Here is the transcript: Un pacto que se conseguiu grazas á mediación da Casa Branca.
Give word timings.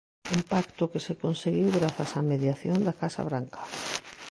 Un 0.35 0.41
pacto 0.53 0.83
que 0.91 1.03
se 1.07 1.13
conseguiu 1.23 1.67
grazas 1.77 2.11
á 2.19 2.21
mediación 2.31 2.77
da 2.87 2.97
Casa 3.01 3.21
Branca. 3.29 3.61